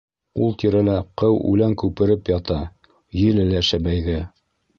[0.45, 2.59] Ул тирәлә ҡыу үлән күпереп ята,
[3.27, 4.19] еле лә шәбәйҙе.